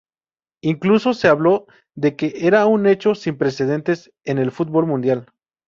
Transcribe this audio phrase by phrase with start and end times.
[0.63, 5.27] Incluso se habló de que era un hecho sin precedentes en el fútbol mundial.